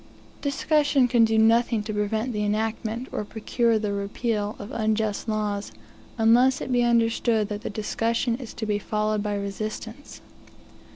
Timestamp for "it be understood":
6.59-7.49